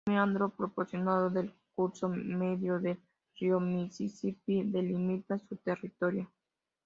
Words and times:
Un 0.07 0.13
meandro 0.15 0.49
pronunciado 0.49 1.29
del 1.29 1.53
curso 1.75 2.09
medio 2.09 2.79
del 2.79 2.99
río 3.35 3.59
Misisipí 3.59 4.63
delimita 4.63 5.37
su 5.37 5.57
territorio. 5.57 6.27